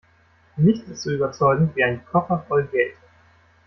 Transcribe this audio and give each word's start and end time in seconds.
Nichts 0.57 0.89
ist 0.89 1.03
so 1.03 1.11
überzeugend 1.11 1.75
wie 1.75 1.83
ein 1.83 2.03
Koffer 2.07 2.43
voll 2.49 2.65
Geld. 2.71 2.95